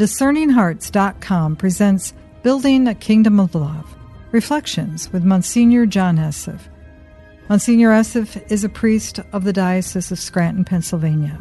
[0.00, 3.94] DiscerningHearts.com presents Building a Kingdom of Love
[4.32, 6.70] Reflections with Monsignor John Esseff.
[7.50, 11.38] Monsignor Esseff is a priest of the Diocese of Scranton, Pennsylvania.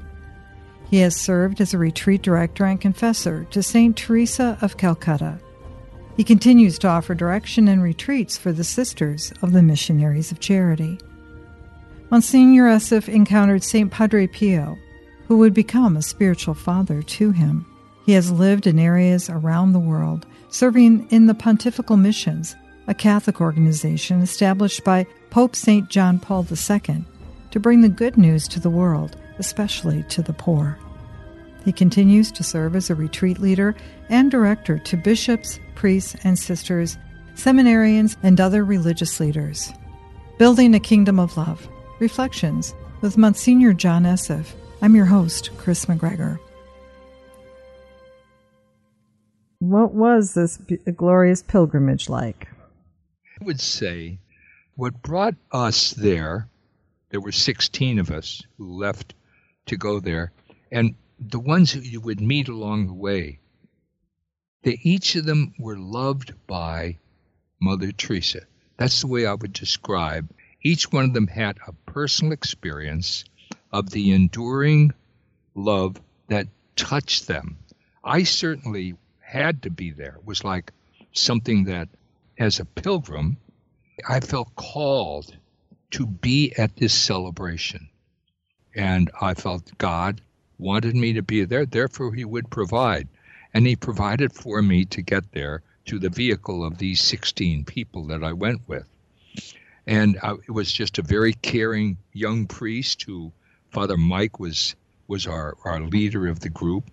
[0.90, 3.96] He has served as a retreat director and confessor to St.
[3.96, 5.40] Teresa of Calcutta.
[6.18, 11.00] He continues to offer direction and retreats for the Sisters of the Missionaries of Charity.
[12.10, 13.90] Monsignor Esseff encountered St.
[13.90, 14.78] Padre Pio,
[15.30, 17.66] who would become a spiritual father to him.
[18.10, 22.56] He has lived in areas around the world, serving in the Pontifical Missions,
[22.88, 25.88] a Catholic organization established by Pope St.
[25.92, 27.04] John Paul II
[27.52, 30.80] to bring the good news to the world, especially to the poor.
[31.64, 33.76] He continues to serve as a retreat leader
[34.10, 36.98] and director to bishops, priests, and sisters,
[37.36, 39.72] seminarians, and other religious leaders.
[40.40, 41.70] Building a Kingdom of Love
[42.00, 44.48] Reflections with Monsignor John Esseff.
[44.82, 46.40] I'm your host, Kris McGregor.
[49.60, 50.58] What was this
[50.96, 52.48] glorious pilgrimage like?
[53.40, 54.20] I would say
[54.76, 56.48] what brought us there,
[57.10, 59.14] there were 16 of us who left
[59.66, 60.32] to go there,
[60.72, 63.40] and the ones who you would meet along the way,
[64.64, 66.98] they each of them were loved by
[67.60, 68.42] Mother Teresa.
[68.78, 73.26] That's the way I would describe each one of them had a personal experience
[73.74, 74.94] of the enduring
[75.54, 77.58] love that touched them.
[78.04, 78.96] I certainly
[79.30, 80.16] had to be there.
[80.18, 80.72] It was like
[81.14, 81.88] something that,
[82.38, 83.38] as a pilgrim,
[84.08, 85.36] I felt called
[85.92, 87.90] to be at this celebration.
[88.76, 90.22] And I felt God
[90.58, 93.08] wanted me to be there, therefore, He would provide.
[93.54, 98.08] And He provided for me to get there to the vehicle of these 16 people
[98.08, 98.88] that I went with.
[99.88, 103.32] And I, it was just a very caring young priest who,
[103.72, 104.76] Father Mike, was
[105.08, 106.90] was our, our leader of the group.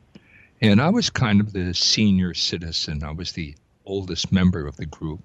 [0.62, 3.05] And I was kind of the senior citizen.
[3.05, 3.55] I was the
[3.85, 5.21] oldest member of the group.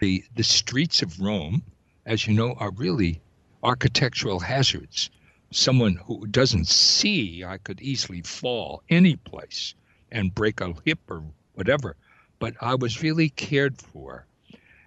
[0.00, 1.62] The, the streets of Rome,
[2.06, 3.20] as you know, are really
[3.64, 5.10] architectural hazards.
[5.50, 9.74] Someone who doesn't see, I could easily fall any place
[10.12, 11.96] and break a hip or whatever.
[12.38, 14.26] But I was really cared for.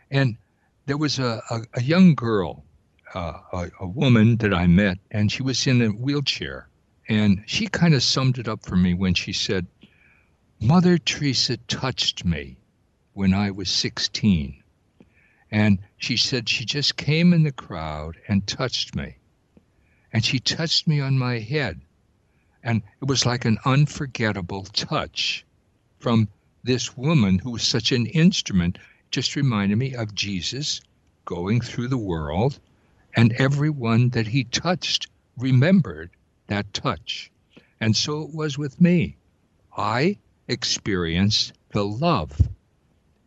[0.10, 0.38] And
[0.86, 2.64] there was a, a, a young girl,
[3.14, 6.70] uh, a, a woman that I met, and she was in a wheelchair.
[7.10, 9.68] And she kind of summed it up for me when she said,
[10.64, 12.56] Mother Teresa touched me
[13.14, 14.62] when I was 16.
[15.50, 19.16] And she said she just came in the crowd and touched me.
[20.14, 21.82] And she touched me on my head.
[22.62, 25.44] And it was like an unforgettable touch
[25.98, 26.28] from
[26.64, 28.78] this woman who was such an instrument
[29.10, 30.80] just reminded me of Jesus
[31.26, 32.60] going through the world,
[33.16, 35.08] and everyone that he touched
[35.38, 36.12] remembered
[36.46, 37.32] that touch.
[37.80, 39.18] And so it was with me.
[39.76, 40.18] I
[40.52, 42.38] experienced the love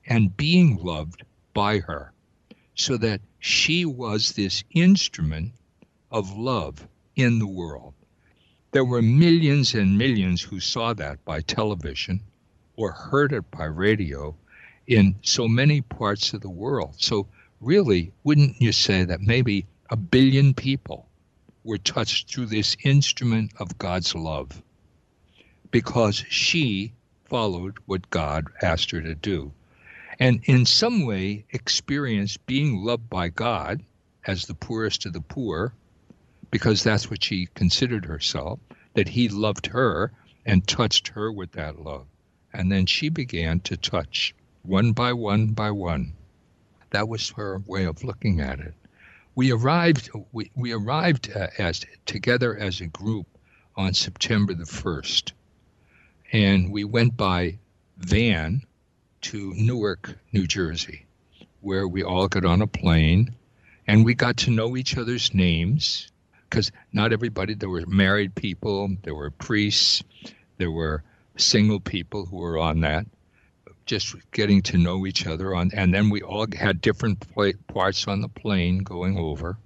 [0.07, 1.25] and being loved
[1.55, 2.13] by her,
[2.75, 5.53] so that she was this instrument
[6.11, 6.87] of love
[7.17, 7.95] in the world.
[8.73, 12.21] There were millions and millions who saw that by television
[12.77, 14.37] or heard it by radio
[14.87, 16.95] in so many parts of the world.
[16.99, 17.29] So,
[17.61, 21.09] really, wouldn't you say that maybe a billion people
[21.63, 24.63] were touched through this instrument of God's love?
[25.71, 26.93] Because she
[27.25, 29.53] followed what God asked her to do.
[30.19, 33.83] And in some way, experienced being loved by God
[34.27, 35.75] as the poorest of the poor,
[36.51, 38.61] because that's what she considered herself,
[38.95, 40.13] that He loved her
[40.47, 42.07] and touched her with that love.
[42.53, 46.13] And then she began to touch one by one by one.
[46.91, 48.75] That was her way of looking at it.
[49.35, 50.11] We arrived.
[50.31, 53.27] We, we arrived uh, as together as a group
[53.77, 55.33] on September the first,
[56.35, 57.57] and we went by
[57.97, 58.61] van
[59.21, 61.07] to Newark, New Jersey,
[61.61, 63.37] where we all got on a plane,
[63.87, 66.11] and we got to know each other's names
[66.51, 67.55] because not everybody.
[67.55, 70.03] There were married people, there were priests,
[70.59, 71.05] there were
[71.37, 73.07] single people who were on that,
[73.87, 77.25] just getting to know each other on and then we all had different
[77.69, 79.57] parts on the plane going over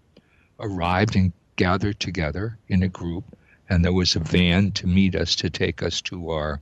[0.60, 3.25] arrived and gathered together in a group
[3.69, 6.60] and there was a van to meet us to take us to our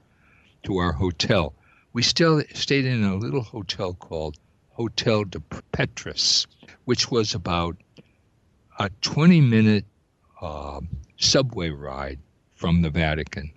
[0.67, 1.55] to our hotel
[1.93, 4.37] we still stayed in a little hotel called
[4.71, 5.41] hotel de
[5.73, 6.47] petrus
[6.85, 7.77] which was about
[8.79, 9.85] a 20 minute
[10.43, 10.81] uh,
[11.17, 12.19] subway ride
[12.55, 13.51] from the vatican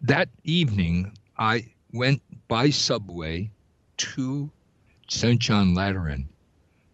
[0.00, 3.50] that evening i went by subway
[3.96, 4.50] to
[5.08, 5.40] St.
[5.40, 6.28] John Lateran,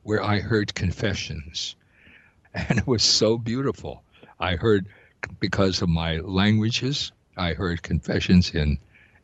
[0.02, 1.76] where I heard confessions.
[2.54, 4.02] And it was so beautiful.
[4.40, 4.88] I heard,
[5.38, 8.78] because of my languages, I heard confessions in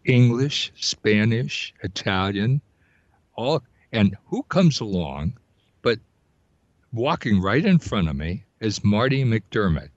[0.07, 2.61] English, Spanish, Italian,
[3.35, 3.63] all.
[3.93, 5.35] And who comes along
[5.83, 5.99] but
[6.93, 9.91] walking right in front of me is Marty McDermott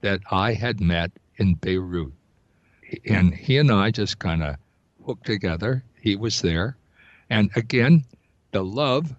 [0.00, 2.12] that I had met in Beirut.
[3.06, 4.56] And he and I just kind of
[5.04, 5.82] hooked together.
[6.00, 6.76] He was there.
[7.30, 8.04] And again,
[8.52, 9.14] the love,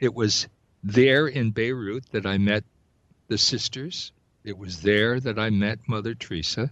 [0.00, 0.48] it was
[0.82, 2.64] there in Beirut that I met
[3.28, 4.12] the sisters.
[4.44, 6.70] It was there that I met Mother Teresa.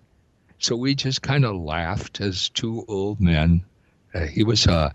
[0.58, 3.64] So we just kind of laughed as two old men.
[4.14, 4.92] Uh, he was uh,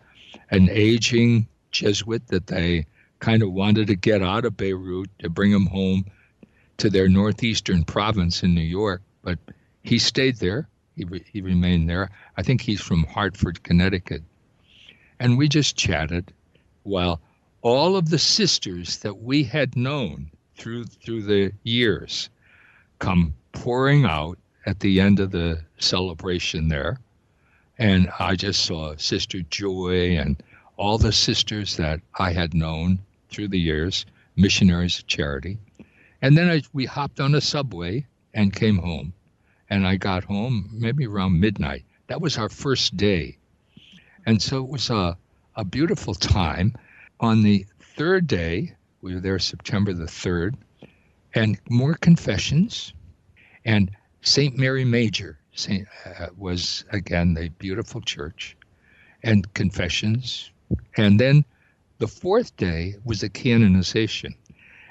[0.52, 2.86] an aging Jesuit that they
[3.20, 6.06] kind of wanted to get out of Beirut to bring him home
[6.78, 9.40] to their northeastern province in New York, but
[9.84, 10.68] he stayed there.
[10.96, 12.10] He, re- he remained there.
[12.38, 14.24] I think he's from Hartford, Connecticut.
[15.20, 16.34] And we just chatted
[16.84, 17.22] while
[17.62, 22.30] all of the sisters that we had known through through the years
[23.00, 26.98] come pouring out at the end of the celebration there.
[27.78, 30.42] And I just saw Sister Joy and
[30.78, 33.00] all the sisters that I had known
[33.30, 34.06] through the years,
[34.36, 35.58] missionaries of charity.
[36.22, 39.14] And then I, we hopped on a subway and came home.
[39.70, 41.84] And I got home maybe around midnight.
[42.08, 43.38] That was our first day.
[44.26, 45.18] And so it was a,
[45.56, 46.76] a beautiful time.
[47.20, 50.56] On the third day, we were there September the 3rd,
[51.34, 52.94] and more confessions.
[53.66, 53.92] And
[54.26, 54.58] St.
[54.58, 58.56] Mary Major Saint, uh, was, again, a beautiful church,
[59.22, 60.50] and confessions.
[60.98, 61.46] And then
[62.00, 64.34] the fourth day was the canonization.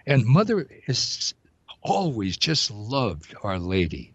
[0.06, 1.34] And Mother is
[1.80, 4.12] always just loved Our Lady.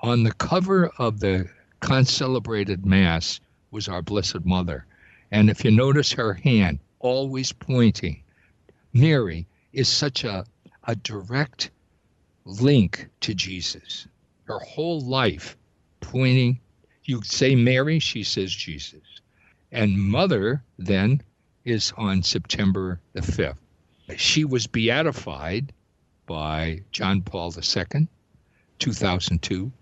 [0.00, 1.48] On the cover of the
[1.80, 4.86] concelebrated Mass was our Blessed Mother.
[5.30, 8.22] And if you notice her hand, always pointing,
[8.92, 10.44] Mary is such a,
[10.84, 11.70] a direct
[12.44, 14.06] link to Jesus.
[14.44, 15.56] Her whole life
[16.00, 16.60] pointing,
[17.04, 19.20] you say Mary, she says Jesus.
[19.72, 21.22] And Mother then
[21.64, 23.56] is on September the 5th.
[24.16, 25.72] She was beatified
[26.26, 28.06] by John Paul II,
[28.78, 29.72] 2002,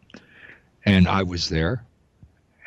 [0.85, 1.85] and I was there.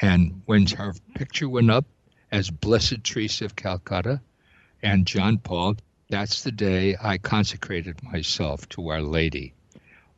[0.02, 1.86] And when her picture went up
[2.32, 4.22] as Blessed Teresa of Calcutta
[4.84, 5.78] and John Paul,
[6.10, 9.54] that's the day I consecrated myself to Our Lady.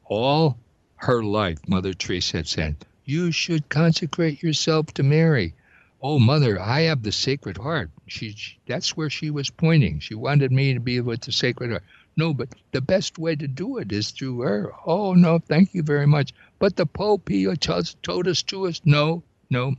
[0.06, 0.58] All
[0.98, 5.54] her life, Mother Teresa had said, You should consecrate yourself to Mary.
[6.02, 7.92] Oh, Mother, I have the Sacred Heart.
[8.08, 8.36] She,
[8.68, 10.00] that's where she was pointing.
[10.00, 11.84] She wanted me to be with the Sacred Heart.
[12.16, 14.72] No, but the best way to do it is through her.
[14.86, 16.34] Oh, no, thank you very much.
[16.60, 18.82] But the Pope, he told us to us.
[18.84, 19.76] No, no.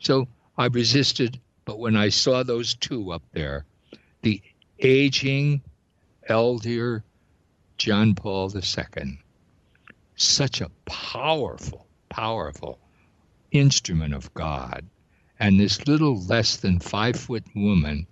[0.00, 0.26] So
[0.56, 1.38] I resisted.
[1.64, 3.64] But when I saw those two up there,
[4.22, 4.42] the
[4.80, 5.62] aging
[6.28, 7.04] elder
[7.76, 9.18] John Paul II,
[10.20, 12.78] such a powerful, powerful
[13.52, 14.84] instrument of God
[15.38, 18.06] and this little less than five foot woman,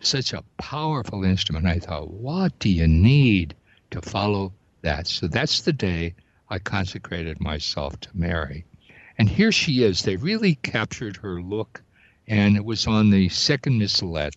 [0.00, 1.66] such a powerful instrument.
[1.66, 3.54] I thought, what do you need
[3.92, 4.52] to follow
[4.82, 5.06] that?
[5.06, 6.14] So that's the day
[6.50, 8.64] I consecrated myself to Mary.
[9.16, 10.02] And here she is.
[10.02, 11.82] They really captured her look,
[12.26, 14.34] and it was on the second missalette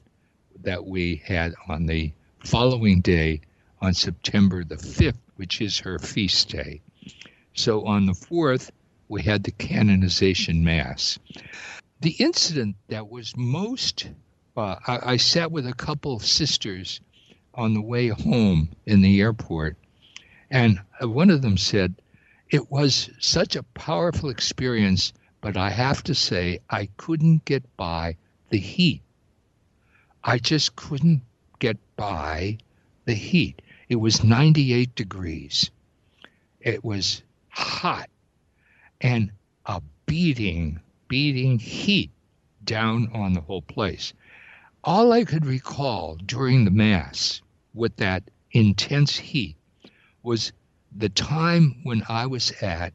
[0.61, 2.11] that we had on the
[2.43, 3.41] following day
[3.81, 6.81] on September the 5th, which is her feast day.
[7.57, 8.71] So on the 4th,
[9.09, 11.19] we had the canonization mass
[11.99, 14.09] the incident that was most
[14.55, 16.99] uh, I, I, sat with a couple of sisters
[17.53, 19.77] on the way home in the airport,
[20.49, 21.93] and one of them said,
[22.49, 28.15] It was such a powerful experience, but I have to say, I couldn't get by
[28.49, 29.03] the heat.
[30.23, 31.21] I just couldn't
[31.59, 32.57] get by
[33.05, 33.61] the heat.
[33.89, 35.69] It was 98 degrees.
[36.61, 37.21] It was
[37.57, 38.09] hot
[39.01, 39.31] and
[39.65, 42.11] a beating beating heat
[42.63, 44.13] down on the whole place.
[44.83, 47.41] All I could recall during the Mass
[47.73, 49.55] with that intense heat
[50.23, 50.51] was
[50.95, 52.93] the time when I was at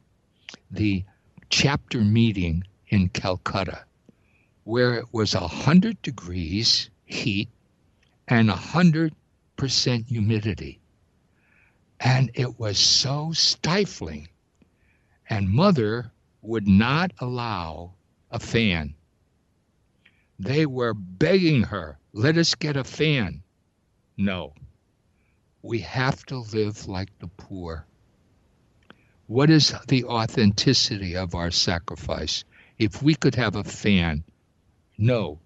[0.71, 1.05] the
[1.49, 3.85] chapter meeting in Calcutta,
[4.65, 7.49] where it was 100 degrees heat
[8.29, 10.79] and 100% humidity.
[12.01, 14.29] And it was so stifling.
[15.33, 16.13] And Mother
[16.43, 17.95] would not allow
[18.31, 18.95] a fan.
[20.39, 23.43] They were begging her, let us get a fan.
[24.19, 24.53] No.
[25.63, 27.87] We have to live like the poor.
[29.27, 32.45] What is the authenticity of our sacrifice?
[32.79, 34.25] If we could have a fan,
[34.99, 35.41] no.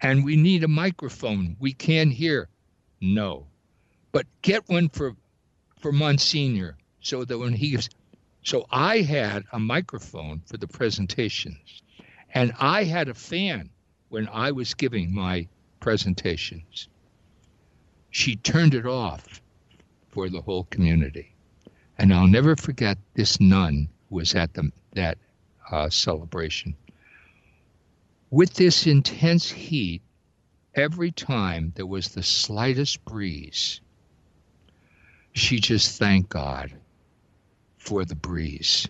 [0.00, 1.54] And we need a microphone.
[1.60, 2.48] We can't hear.
[2.98, 3.46] No.
[4.10, 5.16] But get one for
[5.80, 7.76] for Monsignor so that when he
[8.42, 11.82] so I had a microphone for the presentations,
[12.32, 13.70] And I had a fan
[14.08, 15.48] when I was giving my
[15.80, 16.88] presentations.
[18.10, 19.42] She turned it off
[20.08, 21.34] for the whole community.
[21.98, 25.18] And I'll never forget this nun who was at the, that
[25.70, 26.74] uh, celebration.
[28.30, 30.02] With this intense heat,
[30.74, 33.80] every time there was the slightest breeze,
[35.32, 36.72] she just thanked God
[37.80, 38.86] for the breeze.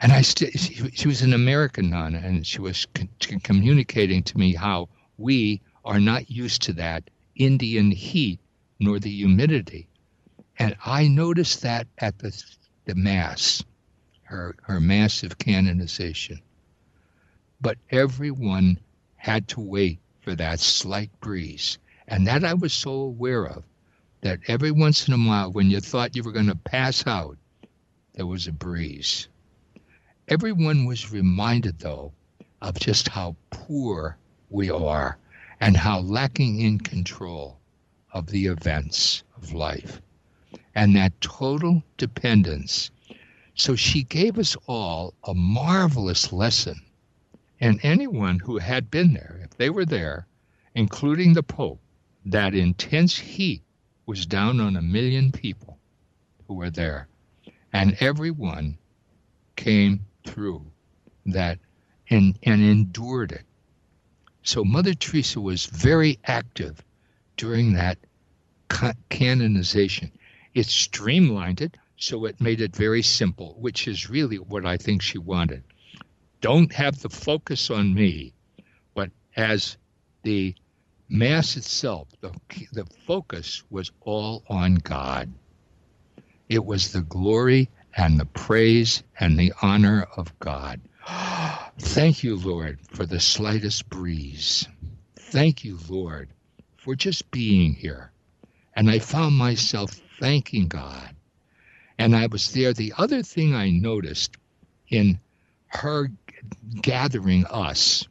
[0.00, 3.08] And I st- she, she was an American nun, and she was con-
[3.42, 8.40] communicating to me how we are not used to that Indian heat
[8.80, 9.88] nor the humidity.
[10.58, 12.44] And I noticed that at the,
[12.84, 13.62] the Mass,
[14.24, 16.40] her, her massive canonization.
[17.60, 18.80] But everyone
[19.14, 21.78] had to wait for that slight breeze.
[22.08, 23.64] And that I was so aware of
[24.20, 27.36] that every once in a while, when you thought you were going to pass out,
[28.14, 29.28] there was a breeze.
[30.28, 32.12] Everyone was reminded, though,
[32.62, 34.16] of just how poor
[34.50, 35.18] we are
[35.60, 37.58] and how lacking in control
[38.12, 40.00] of the events of life
[40.74, 42.90] and that total dependence.
[43.54, 46.80] So she gave us all a marvelous lesson
[47.60, 50.26] and anyone who had been there, if they were there,
[50.74, 51.80] including the Pope,
[52.24, 53.62] that intense heat
[54.06, 55.78] was down on a million people
[56.46, 57.08] who were there.
[57.72, 58.78] And everyone
[59.56, 60.64] came through
[61.26, 61.58] that
[62.08, 63.44] and, and endured it.
[64.42, 66.82] So Mother Teresa was very active
[67.36, 67.98] during that
[69.10, 70.12] canonization.
[70.54, 75.02] It streamlined it, so it made it very simple, which is really what I think
[75.02, 75.64] she wanted
[76.40, 78.32] don't have the focus on me,
[78.94, 79.76] but as
[80.22, 80.54] the
[81.08, 82.32] Mass itself, the,
[82.72, 85.32] the focus was all on God.
[86.48, 90.80] It was the glory and the praise and the honor of God.
[91.78, 94.66] Thank you, Lord, for the slightest breeze.
[95.16, 96.28] Thank you, Lord,
[96.76, 98.10] for just being here.
[98.74, 101.14] And I found myself thanking God.
[101.98, 102.72] And I was there.
[102.72, 104.36] The other thing I noticed
[104.88, 105.18] in
[105.68, 106.10] her
[106.82, 108.06] gathering us,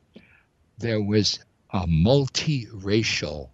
[0.78, 1.40] there was
[1.72, 3.50] a multiracial.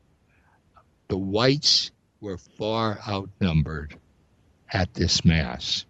[1.07, 3.97] The whites were far outnumbered
[4.71, 5.85] at this Mass,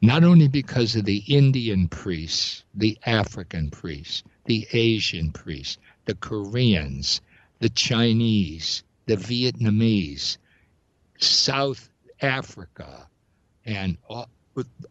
[0.00, 7.20] not only because of the Indian priests, the African priests, the Asian priests, the Koreans,
[7.58, 10.38] the Chinese, the Vietnamese,
[11.18, 11.90] South
[12.22, 13.08] Africa,
[13.64, 14.28] and all,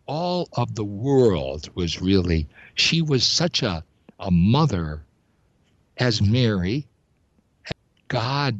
[0.05, 3.83] all of the world was really she was such a,
[4.19, 5.03] a mother
[5.99, 6.87] as Mary.
[8.07, 8.59] God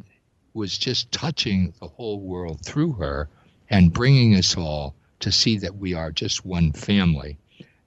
[0.54, 3.28] was just touching the whole world through her
[3.70, 7.38] and bringing us all to see that we are just one family.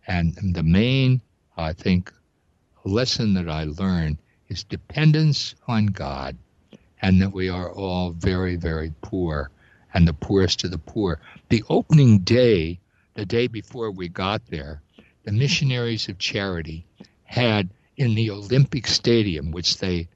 [0.08, 1.22] And the main,
[1.58, 2.12] I think,
[2.84, 4.18] lesson that I learned
[4.50, 6.38] is dependence on God
[7.02, 9.52] and that we are all very, very poor
[9.94, 11.20] and the poorest of the poor.
[11.50, 12.80] The opening day,
[13.14, 14.82] the day before we got there,
[15.24, 16.86] the missionaries of charity
[17.26, 20.08] had in the Olympic Stadium, which they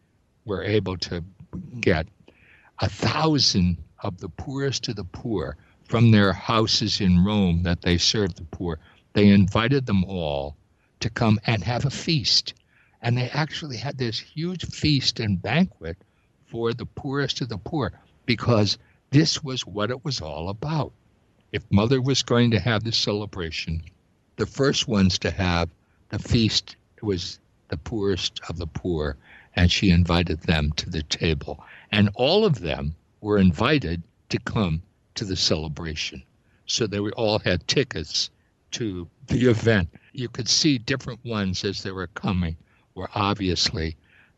[0.45, 1.23] were able to
[1.79, 2.07] get,
[2.79, 7.97] a thousand of the poorest of the poor from their houses in Rome that they
[7.97, 8.79] served the poor.
[9.13, 10.57] They invited them all
[10.99, 12.53] to come and have a feast.
[13.01, 15.97] And they actually had this huge feast and banquet
[16.47, 17.91] for the poorest of the poor
[18.25, 18.77] because
[19.11, 20.91] this was what it was all about.
[21.51, 23.83] If Mother was going to have this celebration,
[24.35, 25.69] the first ones to have
[26.09, 29.17] the feast was the poorest of the poor,
[29.55, 31.63] and she invited them to the table.
[31.91, 34.81] And all of them were invited to come
[35.15, 36.23] to the celebration.
[36.65, 38.29] So they all had tickets
[38.71, 39.89] to the event.
[40.13, 42.57] You could see different ones as they were coming
[42.95, 43.95] were obviously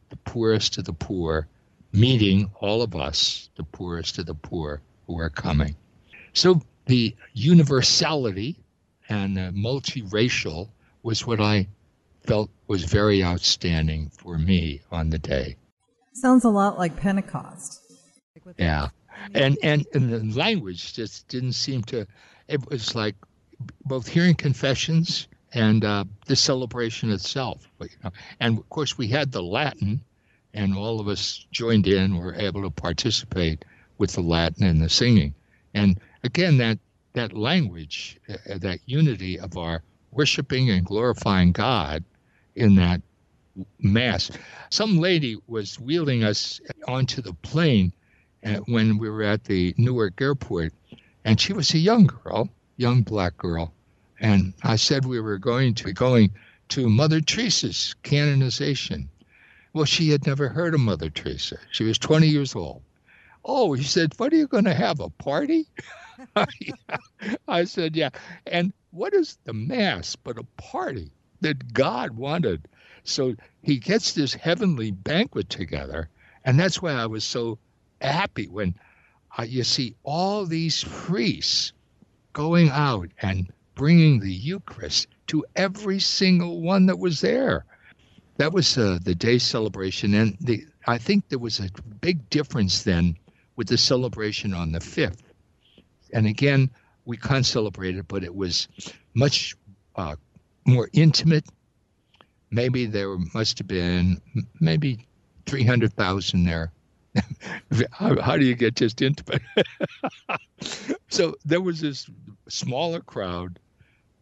[0.10, 1.48] the poorest of the poor,
[1.92, 5.76] meeting all of us, the poorest of the poor, who are coming.
[6.34, 8.58] So the universality
[9.10, 10.70] and multiracial
[11.04, 11.68] was what I
[12.28, 15.56] felt was very outstanding for me on the day.
[16.14, 17.82] Sounds a lot like Pentecost.
[18.58, 18.90] Yeah.
[19.34, 22.06] And, and, and the language just didn't seem to,
[22.48, 23.16] it was like
[23.86, 27.68] both hearing confessions and uh, the celebration itself.
[27.80, 30.02] You know, and of course, we had the Latin,
[30.54, 33.66] and all of us joined in, were able to participate
[33.98, 35.34] with the Latin and the singing.
[35.74, 36.80] And again, that
[37.14, 39.82] that language, uh, that unity of our
[40.12, 42.04] worshiping and glorifying God
[42.58, 43.02] in that
[43.80, 44.32] mass.
[44.70, 47.94] Some lady was wheeling us onto the plane
[48.46, 50.74] uh, when we were at the Newark airport,
[51.24, 53.74] and she was a young girl, young black girl.
[54.20, 56.32] And I said we were going to going
[56.70, 59.10] to Mother Teresa's canonization.
[59.74, 61.58] Well, she had never heard of Mother Teresa.
[61.72, 62.82] She was 20 years old.
[63.46, 65.00] Oh, he said, What are you going to have?
[65.00, 65.68] A party?
[67.48, 68.10] I said, Yeah.
[68.48, 72.68] And what is the Mass but a party that God wanted?
[73.04, 76.10] So he gets this heavenly banquet together.
[76.44, 77.58] And that's why I was so
[78.02, 78.76] happy when
[79.38, 81.74] uh, you see all these priests
[82.34, 87.66] going out and bringing the Eucharist to every single one that was there.
[88.38, 91.70] That was uh, the day celebration, and the I think there was a
[92.02, 93.18] big difference then
[93.56, 95.24] with the celebration on the fifth.
[96.14, 96.70] And again,
[97.06, 98.68] we can't celebrate it, but it was
[99.16, 99.56] much
[99.96, 100.16] uh,
[100.68, 101.46] more intimate.
[102.52, 104.22] Maybe there must have been
[104.60, 105.08] maybe
[105.46, 106.72] three hundred thousand there.
[107.92, 109.42] how, how do you get just intimate?
[111.10, 112.08] so there was this
[112.48, 113.60] smaller crowd,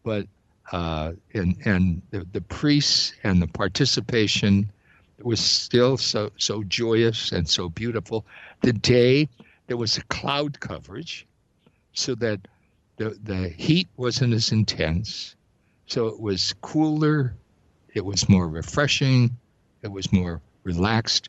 [0.02, 0.26] but
[0.72, 4.70] uh, and and the, the priests and the participation
[5.22, 8.26] was still so so joyous and so beautiful.
[8.62, 9.28] The day
[9.66, 11.26] there was a cloud coverage,
[11.92, 12.40] so that
[12.96, 15.35] the the heat wasn't as intense,
[15.86, 17.34] so it was cooler,
[17.94, 19.36] it was more refreshing,
[19.82, 21.28] it was more relaxed,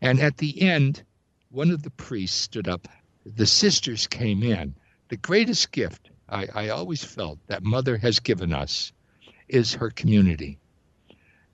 [0.00, 1.02] and at the end,
[1.50, 2.88] one of the priests stood up.
[3.24, 4.74] The sisters came in.
[5.08, 8.92] The greatest gift I, I always felt that Mother has given us
[9.48, 10.58] is her community.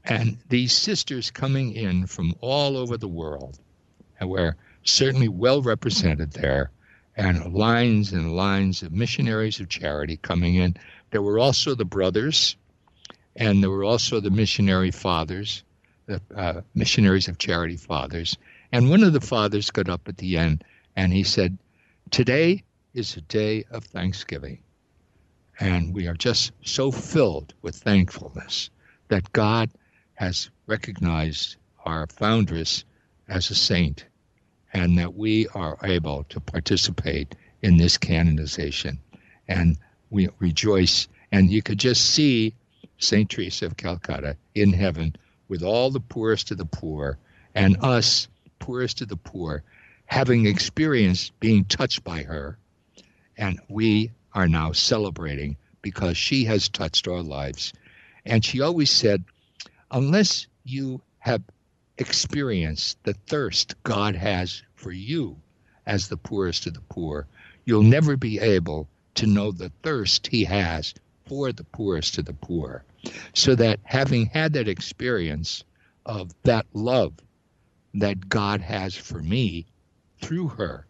[0.05, 3.59] And these sisters coming in from all over the world,
[4.19, 6.71] and we're certainly well represented there,
[7.17, 10.77] and lines and lines of missionaries of charity coming in.
[11.13, 12.57] There were also the brothers,
[13.37, 15.63] and there were also the missionary fathers,
[16.07, 18.39] the uh, missionaries of charity fathers.
[18.73, 20.65] And one of the fathers got up at the end
[20.97, 21.59] and he said,
[22.11, 22.65] Today
[22.95, 24.63] is a day of thanksgiving.
[25.61, 28.71] And we are just so filled with thankfulness
[29.09, 29.69] that God
[30.15, 32.85] has recognized our foundress
[33.29, 34.07] as a saint
[34.73, 38.99] and that we are able to participate in this canonization.
[39.47, 39.77] And
[40.13, 41.09] we rejoice.
[41.33, 42.55] And you could just see
[42.99, 43.29] St.
[43.29, 45.17] Teresa of Calcutta in heaven
[45.49, 47.19] with all the poorest of the poor
[47.55, 48.29] and us,
[48.61, 49.65] poorest of the poor,
[50.05, 52.59] having experienced being touched by her
[53.37, 57.73] and we are now celebrating because she has touched our lives.
[58.25, 59.25] And she always said,
[59.91, 61.43] unless you have
[61.99, 65.37] experienced the thirst God has for you
[65.87, 67.27] as the poorest of the poor,
[67.65, 70.95] you'll never be able to know the thirst He has
[71.27, 72.85] for the poorest of the poor.
[73.35, 75.65] So that having had that experience
[76.07, 77.15] of that love
[77.95, 79.67] that God has for me
[80.21, 80.87] through her,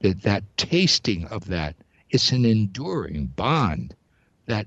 [0.00, 1.74] that that tasting of that
[2.10, 3.94] it's an enduring bond
[4.46, 4.66] that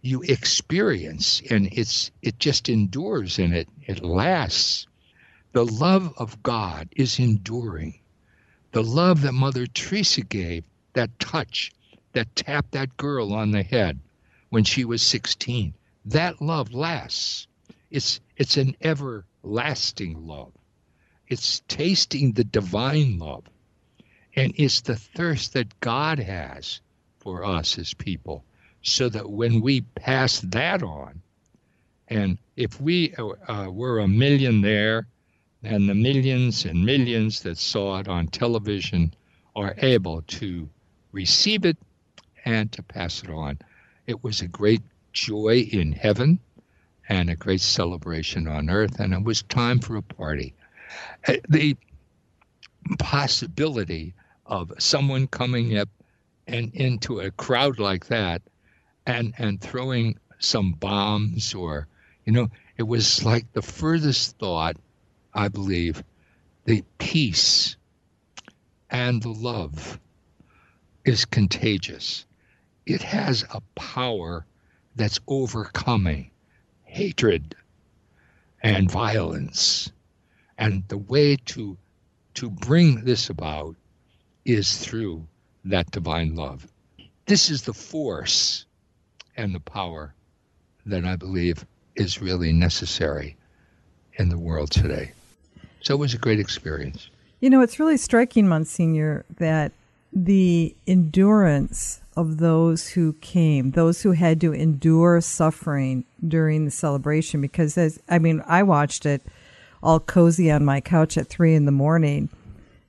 [0.00, 4.86] you experience and it's it just endures and it it lasts
[5.52, 7.98] the love of god is enduring
[8.72, 11.72] the love that mother teresa gave that touch
[12.14, 14.00] that tapped that girl on the head
[14.48, 15.74] when she was 16
[16.04, 17.46] that love lasts.
[17.90, 20.52] It's it's an everlasting love.
[21.28, 23.44] It's tasting the divine love.
[24.36, 26.80] And it's the thirst that God has
[27.18, 28.44] for us as people,
[28.82, 31.22] so that when we pass that on,
[32.08, 35.06] and if we uh, were a millionaire
[35.62, 39.14] and the millions and millions that saw it on television
[39.56, 40.68] are able to
[41.12, 41.78] receive it
[42.44, 43.58] and to pass it on,
[44.06, 46.38] it was a great joy in heaven
[47.08, 50.54] and a great celebration on earth, and it was time for a party.
[51.26, 51.76] Uh, the
[52.98, 54.14] possibility
[54.46, 55.88] of someone coming up
[56.46, 58.42] and into a crowd like that
[59.06, 61.86] and and throwing some bombs or
[62.24, 64.76] you know it was like the furthest thought
[65.32, 66.04] i believe
[66.66, 67.76] the peace
[68.90, 69.98] and the love
[71.04, 72.26] is contagious
[72.86, 74.44] it has a power
[74.96, 76.30] that's overcoming
[76.82, 77.54] hatred
[78.62, 79.90] and violence
[80.58, 81.76] and the way to
[82.34, 83.76] to bring this about
[84.44, 85.26] is through
[85.64, 86.66] that divine love.
[87.26, 88.66] This is the force
[89.36, 90.14] and the power
[90.86, 93.36] that I believe is really necessary
[94.14, 95.12] in the world today.
[95.80, 97.08] So it was a great experience.
[97.40, 99.72] You know, it's really striking, Monsignor, that
[100.14, 107.40] the endurance of those who came, those who had to endure suffering during the celebration,
[107.40, 109.22] because as I mean, I watched it
[109.82, 112.28] all cozy on my couch at three in the morning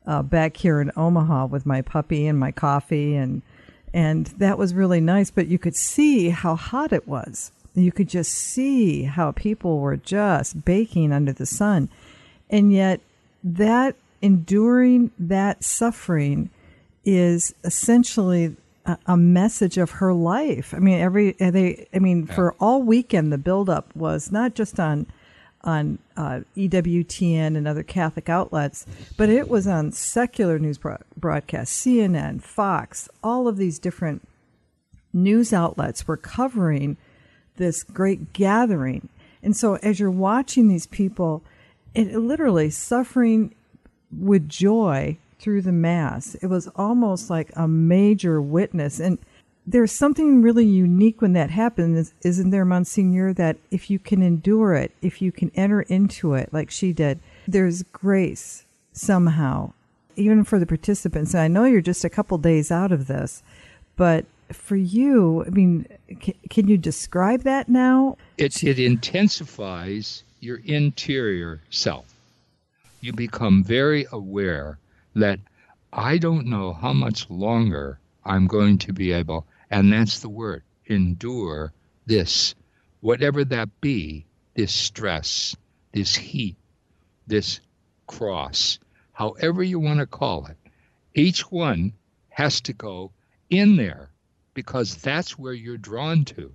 [0.06, 3.42] uh, back here in Omaha with my puppy and my coffee and
[3.94, 5.32] and that was really nice.
[5.32, 9.98] But you could see how hot it was, You could just see how people were
[9.98, 11.90] just baking under the sun.
[12.50, 13.00] And yet,
[13.44, 16.50] that enduring that suffering
[17.06, 20.74] is essentially a, a message of her life.
[20.74, 21.88] I mean, every they.
[21.94, 22.36] I mean, yeah.
[22.36, 25.08] for all weekend, the buildup was not just on
[25.66, 28.86] on uh, EWTN and other Catholic outlets,
[29.18, 30.80] but it was on secular news
[31.18, 34.28] broadcasts, CNN, Fox, all of these different
[35.12, 36.98] news outlets were covering
[37.56, 39.10] this great gathering.
[39.42, 41.44] And so as you're watching these people,
[41.96, 43.56] it literally suffering
[44.16, 49.00] with joy through the mass, it was almost like a major witness.
[49.00, 49.20] And
[49.68, 53.32] there's something really unique when that happens, isn't there, Monsignor?
[53.32, 57.20] That if you can endure it, if you can enter into it like she did,
[57.48, 59.74] there's grace somehow,
[60.16, 61.36] even for the participants.
[61.36, 63.44] And I know you're just a couple days out of this,
[63.96, 65.86] but for you, I mean,
[66.50, 68.18] can, you describe that now?
[68.40, 72.16] It, it intensifies your interior self.
[73.00, 74.80] You become very aware
[75.16, 75.40] that
[75.92, 80.64] I don't know how much longer I'm going to be able and that's the word
[80.86, 81.74] endure
[82.06, 82.54] this,
[83.02, 85.56] whatever that be, this stress,
[85.92, 86.56] this heat,
[87.28, 87.60] this
[88.08, 88.80] cross,
[89.14, 90.58] however you want to call it.
[91.14, 91.94] Each one
[92.30, 93.12] has to go
[93.50, 94.12] in there
[94.54, 96.54] because that's where you're drawn to.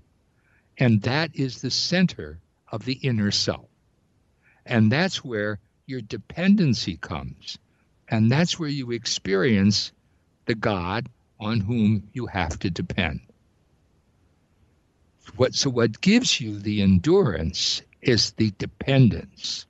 [0.79, 3.69] And that is the center of the inner self.
[4.65, 7.59] And that's where your dependency comes.
[8.11, 9.93] And that's where you experience
[10.47, 13.21] the God on whom you have to depend.
[15.37, 19.67] What, so, what gives you the endurance is the dependence.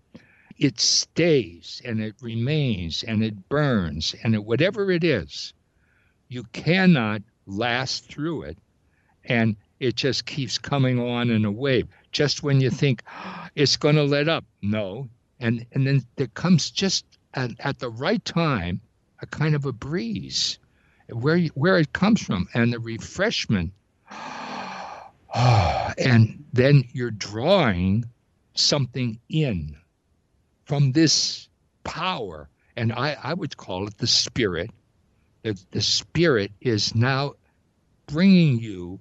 [0.56, 5.52] It stays and it remains and it burns and it, whatever it is,
[6.28, 8.58] you cannot last through it.
[9.24, 11.88] And it just keeps coming on in a wave.
[12.10, 15.08] Just when you think oh, it's going to let up, no.
[15.40, 18.80] And, and then there comes just at, at the right time
[19.20, 20.58] a kind of a breeze
[21.08, 23.72] where where it comes from and the refreshment.
[25.32, 28.04] And then you're drawing
[28.54, 29.76] something in
[30.64, 31.48] from this
[31.84, 32.48] power.
[32.76, 34.70] And I, I would call it the spirit.
[35.42, 37.34] The, the spirit is now
[38.06, 38.98] bringing you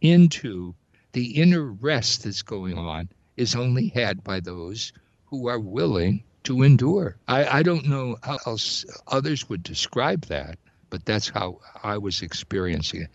[0.00, 0.74] into
[1.12, 4.92] the inner rest that's going on is only had by those
[5.26, 7.16] who are willing to endure.
[7.28, 10.58] I, I don't know how else others would describe that
[10.92, 13.10] but that's how I was experiencing it.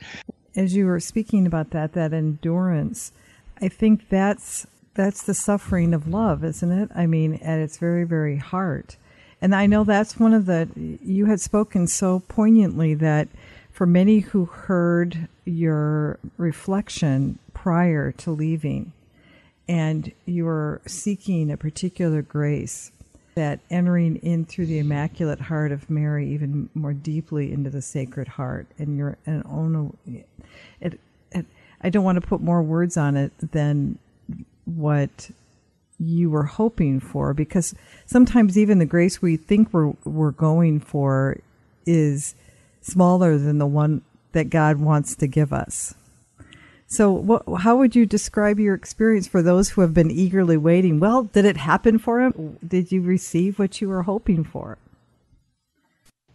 [0.55, 3.11] As you were speaking about that, that endurance,
[3.61, 6.89] I think that's that's the suffering of love, isn't it?
[6.95, 8.97] I mean, at its very, very heart.
[9.39, 13.27] And I know that's one of the you had spoken so poignantly that
[13.71, 18.91] for many who heard your reflection prior to leaving,
[19.69, 22.91] and you were seeking a particular grace
[23.37, 28.27] that entering in through the Immaculate Heart of Mary even more deeply into the Sacred
[28.27, 29.95] Heart, and your and own
[30.81, 30.99] it,
[31.31, 31.45] it,
[31.79, 33.99] I don't want to put more words on it than
[34.65, 35.29] what
[35.99, 37.75] you were hoping for, because
[38.07, 41.37] sometimes even the grace we think we're we're going for
[41.85, 42.33] is
[42.81, 45.93] smaller than the one that God wants to give us.
[46.89, 51.01] So, what, how would you describe your experience for those who have been eagerly waiting?
[51.01, 52.57] Well, did it happen for him?
[52.65, 54.77] Did you receive what you were hoping for?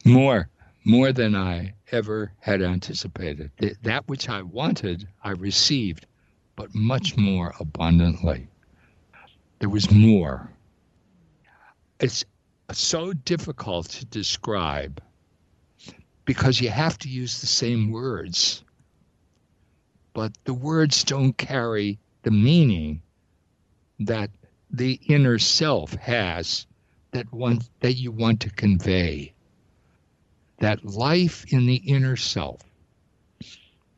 [0.04, 0.50] More,
[0.84, 3.50] more than I ever had anticipated.
[3.82, 6.06] That which I wanted, I received,
[6.54, 8.46] but much more abundantly.
[9.60, 10.50] There was more.
[11.98, 12.26] It's
[12.72, 15.00] so difficult to describe
[16.26, 18.64] because you have to use the same words
[20.14, 23.02] but the words don't carry the meaning
[24.00, 24.30] that
[24.70, 26.66] the inner self has
[27.12, 29.32] that one that you want to convey.
[30.58, 32.62] That life in the inner self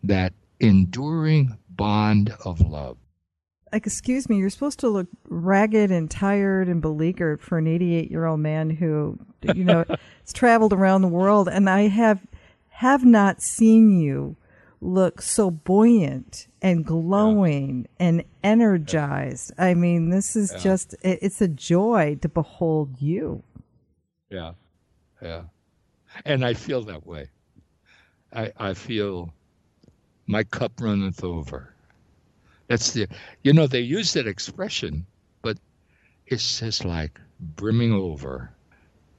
[0.03, 2.97] that enduring bond of love.
[3.73, 8.11] Like excuse me you're supposed to look ragged and tired and beleaguered for an 88
[8.11, 9.19] year old man who
[9.55, 12.21] you know has traveled around the world and i have
[12.69, 14.37] have not seen you
[14.85, 18.07] look so buoyant and glowing yeah.
[18.07, 19.53] and energized.
[19.59, 20.59] I mean, this is yeah.
[20.59, 23.43] just, it's a joy to behold you.
[24.31, 24.53] Yeah.
[25.23, 25.45] Yeah.
[26.25, 27.31] And I feel that way.
[28.33, 29.33] I, I feel
[30.27, 31.75] my cup runneth over.
[32.69, 33.09] That's the,
[33.43, 35.07] you know, they use that expression,
[35.43, 35.59] but
[36.27, 38.51] it's just like brimming over,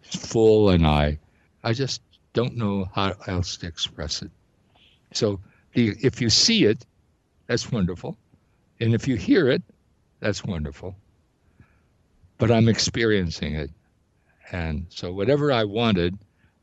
[0.03, 1.19] full, and I,
[1.63, 2.01] I just
[2.33, 4.31] don't know how else to express it.
[5.13, 5.39] So
[5.75, 6.85] if you see it,
[7.47, 8.17] that's wonderful.
[8.79, 9.61] And if you hear it,
[10.19, 10.95] that's wonderful.
[12.37, 13.71] But I'm experiencing it.
[14.51, 16.17] And so whatever I wanted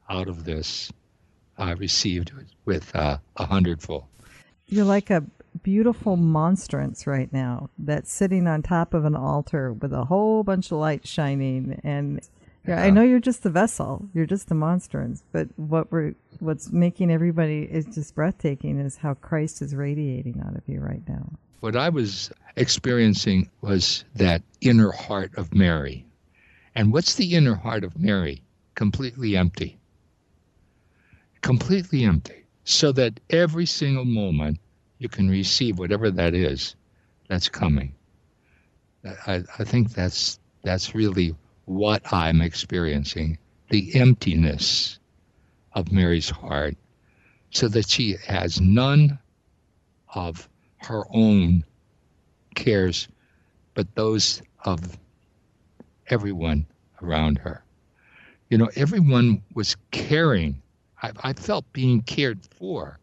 [0.09, 0.93] out of this,
[1.59, 2.33] I received
[2.65, 4.05] with uh, a hundredfold.
[4.67, 5.25] You're like a
[5.63, 10.73] beautiful monstrance right now that's sitting on top of an altar with a whole bunch
[10.73, 12.21] of light shining and
[12.67, 14.09] yeah, I know you're just the vessel.
[14.15, 15.25] You're just the monstrance.
[15.33, 20.57] But what we're what's making everybody is just breathtaking is how Christ is radiating out
[20.57, 21.31] of you right now.
[21.61, 26.07] What I was experiencing was that inner heart of Mary.
[26.75, 28.43] And what's the inner heart of Mary?
[28.75, 29.79] Completely empty.
[31.41, 32.45] Completely empty.
[32.65, 34.59] So that every single moment
[34.99, 36.77] you can receive whatever that is
[37.29, 37.95] that's coming.
[39.27, 43.39] I, I think that's that's really what I'm experiencing,
[43.71, 44.99] the emptiness
[45.73, 46.77] of Mary's heart,
[47.51, 49.19] so that she has none
[50.15, 50.49] of
[50.79, 51.65] her own
[52.55, 53.09] cares,
[53.75, 54.99] but those of
[56.09, 56.67] everyone
[57.03, 57.65] around her.
[58.51, 60.61] You know, everyone was caring.
[61.03, 62.99] I, I felt being cared for.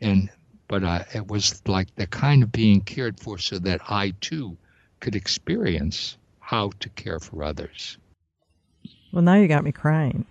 [0.00, 0.30] And
[0.68, 4.56] but uh, it was like the kind of being cared for so that I too
[5.00, 7.96] could experience how to care for others.
[9.12, 10.26] Well, now you got me crying.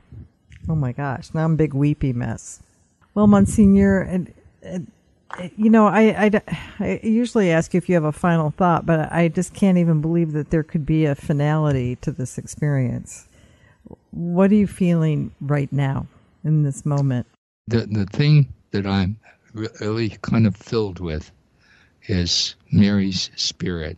[0.70, 2.62] Oh my gosh, now I'm a big weepy mess.
[3.16, 4.92] Well, Monsignor, and, and
[5.56, 6.42] you know, I, I,
[6.80, 10.02] I, usually ask you if you have a final thought, but I just can't even
[10.02, 13.28] believe that there could be a finality to this experience.
[14.12, 16.08] What are you feeling right now
[16.44, 17.28] in this moment?
[17.68, 19.18] The the thing that I'm
[19.54, 21.32] really kind of filled with
[22.08, 23.98] is Mary's spirit.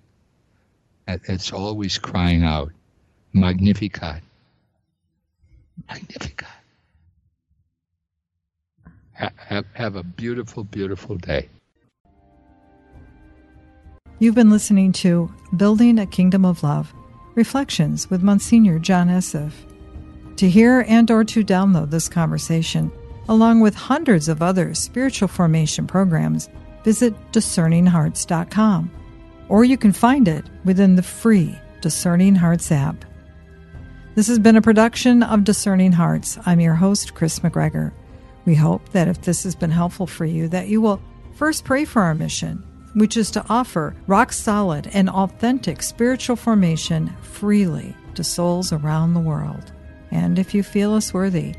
[1.08, 2.72] It's always crying out,
[3.34, 4.22] Magnificat.
[5.90, 6.48] Magnificat.
[9.14, 11.50] Have, have a beautiful, beautiful day.
[14.20, 16.94] You've been listening to Building a Kingdom of Love
[17.36, 19.52] Reflections with Monsignor John Esseff.
[20.38, 22.92] To hear and or to download this conversation,
[23.30, 26.50] along with hundreds of other spiritual formation programs,
[26.84, 28.92] visit discerninghearts.com.
[29.54, 33.06] Or you can find it within the free Discerning Hearts app.
[34.16, 36.40] This has been a production of Discerning Hearts.
[36.48, 37.92] I'm your host, Kris McGregor.
[38.46, 41.00] We hope that if this has been helpful for you, that you will
[41.34, 42.64] first pray for our mission,
[42.96, 49.20] which is to offer rock solid and authentic spiritual formation freely to souls around the
[49.20, 49.72] world.
[50.10, 51.54] And if you feel us worthy,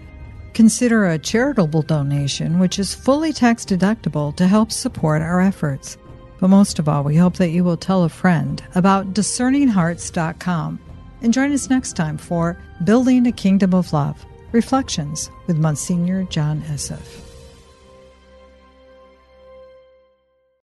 [0.55, 5.99] Consider a charitable donation, which is fully tax deductible to help support our efforts.
[6.41, 10.81] But most of all, we hope that you will tell a friend about discerninghearts.com
[11.23, 16.63] and join us next time for Building a Kingdom of Love Reflections with Monsignor John
[16.63, 17.24] Esseff.